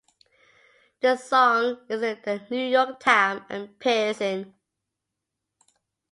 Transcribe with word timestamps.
The 1.01 1.15
song 1.15 1.73
is 1.87 2.01
the 2.01 2.17
The 2.25 2.41
New 2.49 2.65
York 2.69 2.99
Tam 2.99 3.45
and 3.51 3.77
Pearson. 3.77 4.55